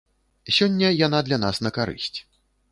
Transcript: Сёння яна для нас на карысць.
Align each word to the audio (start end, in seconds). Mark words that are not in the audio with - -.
Сёння 0.57 0.87
яна 1.05 1.19
для 1.29 1.37
нас 1.45 1.63
на 1.69 1.75
карысць. 1.79 2.13